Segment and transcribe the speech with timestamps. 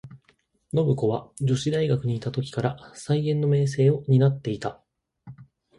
[0.73, 4.81] 信子は女子大学にゐた時から、才媛の名声を担ってゐた。